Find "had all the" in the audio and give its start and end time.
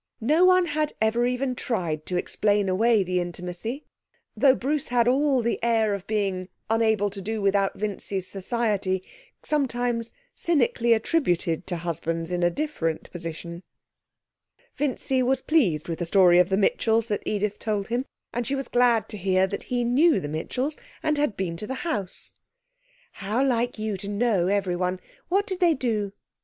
4.87-5.63